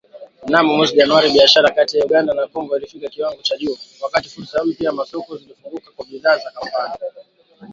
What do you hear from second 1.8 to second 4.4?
ya Uganda na Kongo ilifikia kiwango cha juu, wakati